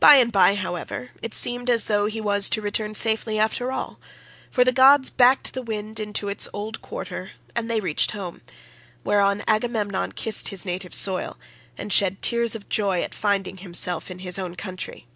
[0.00, 4.00] By and by, however, it seemed as though he was to return safely after all,
[4.50, 8.42] for the gods backed the wind into its old quarter and they reached home;
[9.04, 11.38] whereon Agamemnon kissed his native soil,
[11.78, 15.06] and shed tears of joy at finding himself in his own country.